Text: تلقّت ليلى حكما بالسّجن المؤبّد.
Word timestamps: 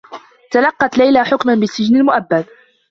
تلقّت 0.51 0.97
ليلى 0.97 1.23
حكما 1.25 1.55
بالسّجن 1.55 1.95
المؤبّد. 1.95 2.45